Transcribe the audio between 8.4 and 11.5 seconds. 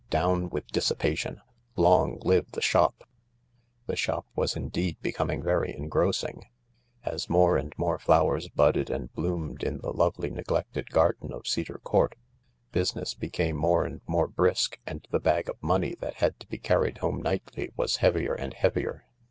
budded and bloomed in the lovely, neglected garden of